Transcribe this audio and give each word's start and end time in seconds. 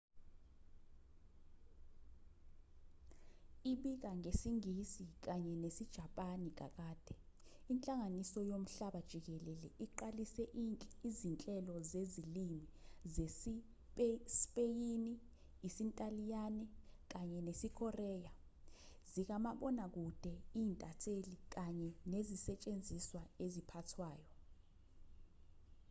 ibika 3.71 4.09
ngesingisi 4.19 5.03
kanye 5.25 5.53
nesijapani 5.63 6.49
kakade 6.59 7.13
inhlangano 7.71 8.21
yomhlaba 8.51 8.99
jikelele 9.09 9.67
iqalise 9.85 10.43
izinhlelo 11.09 11.75
zezilimi 11.89 12.61
zesispeyini 13.13 15.13
isintaliyane 15.67 16.65
kanye 17.11 17.39
nesikoreya 17.47 18.31
zikamabonakude 19.11 20.33
i-inthanethi 20.59 21.35
kanye 21.55 21.89
nezisetshenziswa 22.11 23.21
eziphathwayo 23.45 24.29